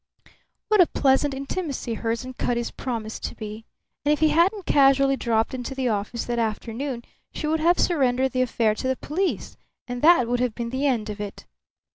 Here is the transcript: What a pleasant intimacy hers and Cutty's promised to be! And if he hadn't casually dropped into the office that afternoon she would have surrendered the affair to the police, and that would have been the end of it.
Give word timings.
What 0.69 0.81
a 0.81 0.87
pleasant 0.87 1.31
intimacy 1.35 1.93
hers 1.93 2.25
and 2.25 2.35
Cutty's 2.35 2.71
promised 2.71 3.23
to 3.25 3.35
be! 3.35 3.65
And 4.03 4.11
if 4.11 4.19
he 4.19 4.29
hadn't 4.29 4.65
casually 4.65 5.15
dropped 5.15 5.53
into 5.53 5.75
the 5.75 5.89
office 5.89 6.25
that 6.25 6.39
afternoon 6.39 7.03
she 7.35 7.45
would 7.45 7.59
have 7.59 7.77
surrendered 7.77 8.31
the 8.31 8.41
affair 8.41 8.73
to 8.73 8.87
the 8.87 8.95
police, 8.95 9.57
and 9.87 10.01
that 10.01 10.27
would 10.27 10.39
have 10.39 10.55
been 10.55 10.71
the 10.71 10.87
end 10.87 11.11
of 11.11 11.21
it. 11.21 11.45